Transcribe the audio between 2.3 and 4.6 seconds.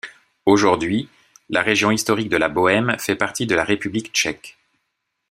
la Bohême fait partie de la République tchèque.